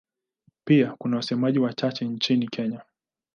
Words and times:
Pia 0.65 0.95
kuna 0.97 1.17
wasemaji 1.17 1.59
wachache 1.59 2.05
nchini 2.05 2.47
Kenya. 2.47 2.81